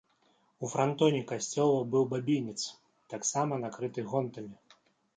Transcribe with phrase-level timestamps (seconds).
[0.63, 2.59] У франтоне касцёла быў бабінец,
[3.15, 4.55] таксама накрыты гонтамі.